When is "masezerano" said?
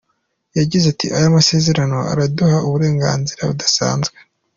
1.37-1.97